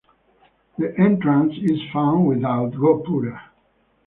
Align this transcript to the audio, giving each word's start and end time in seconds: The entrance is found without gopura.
The 0.79 0.97
entrance 0.99 1.53
is 1.61 1.79
found 1.93 2.25
without 2.25 2.71
gopura. 2.71 3.39